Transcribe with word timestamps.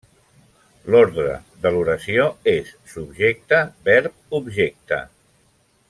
L'ordre 0.93 1.35
de 1.65 1.71
l'oració 1.75 2.25
és 2.53 2.71
Subjecte-Verb-Objecte. 2.95 5.01